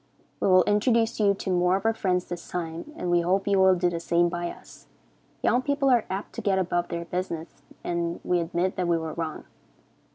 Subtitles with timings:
[0.39, 3.59] We will introduce you to more of our friends this time, and we hope you
[3.59, 4.87] will do the same by us.
[5.43, 9.13] Young people are apt to get above their business, and we admit that we were
[9.13, 9.43] wrong.